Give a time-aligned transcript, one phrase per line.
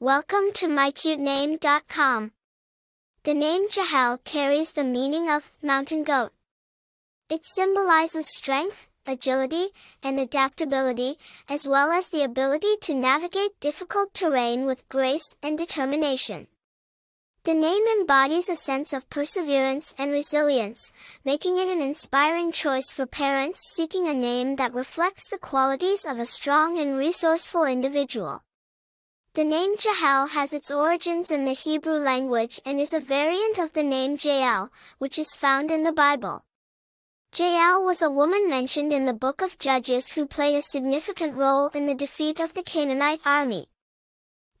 [0.00, 2.30] Welcome to mycutename.com.
[3.24, 6.30] The name Jahel carries the meaning of mountain goat.
[7.28, 11.16] It symbolizes strength, agility, and adaptability,
[11.48, 16.46] as well as the ability to navigate difficult terrain with grace and determination.
[17.42, 20.92] The name embodies a sense of perseverance and resilience,
[21.24, 26.20] making it an inspiring choice for parents seeking a name that reflects the qualities of
[26.20, 28.44] a strong and resourceful individual.
[29.38, 33.72] The name Jahel has its origins in the Hebrew language and is a variant of
[33.72, 36.44] the name Jael, which is found in the Bible.
[37.32, 41.68] Jael was a woman mentioned in the book of Judges who played a significant role
[41.68, 43.68] in the defeat of the Canaanite army.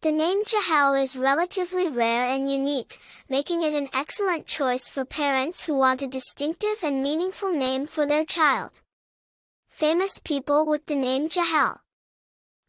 [0.02, 5.64] The name Jahel is relatively rare and unique, making it an excellent choice for parents
[5.64, 8.80] who want a distinctive and meaningful name for their child.
[9.68, 11.80] Famous people with the name Jahel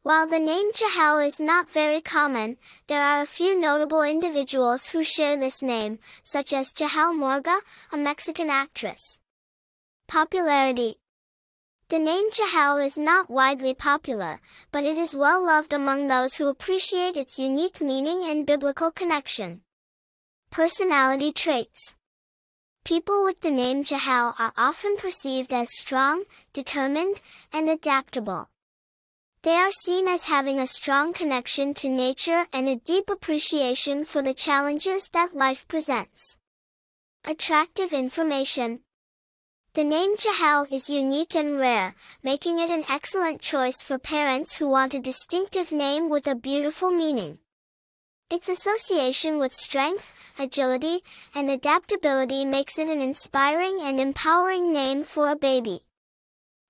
[0.04, 2.58] while the name Jahel is not very common,
[2.88, 7.60] there are a few notable individuals who share this name, such as Jahel Morga,
[7.92, 9.20] a Mexican actress.
[10.08, 10.96] Popularity
[11.90, 14.40] The name Jahel is not widely popular,
[14.72, 19.62] but it is well loved among those who appreciate its unique meaning and biblical connection.
[20.50, 21.96] Personality traits
[22.86, 27.22] People with the name Jahel are often perceived as strong, determined,
[27.52, 28.50] and adaptable.
[29.42, 34.22] They are seen as having a strong connection to nature and a deep appreciation for
[34.22, 36.38] the challenges that life presents.
[37.24, 38.82] Attractive information.
[39.76, 44.68] The name Jahel is unique and rare, making it an excellent choice for parents who
[44.68, 47.40] want a distinctive name with a beautiful meaning.
[48.30, 51.02] Its association with strength, agility,
[51.34, 55.86] and adaptability makes it an inspiring and empowering name for a baby.